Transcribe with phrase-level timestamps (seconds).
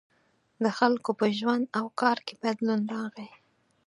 [0.63, 3.29] •د خلکو په ژوند او کار کې بدلون راغی.